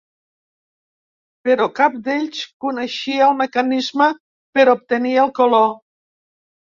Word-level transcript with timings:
Però 1.49 1.67
cap 1.79 1.99
d'ells 2.07 2.39
coneixia 2.65 3.27
el 3.33 3.35
mecanisme 3.41 4.07
per 4.59 4.65
obtenir 4.73 5.13
el 5.25 5.31
color. 5.41 5.69